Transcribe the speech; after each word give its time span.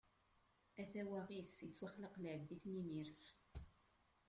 A 0.81 0.83
tawaɣit, 0.91 1.51
ittwaxleq 1.65 2.13
lɛebd 2.23 2.49
i 2.55 2.57
tnimirt. 2.61 3.21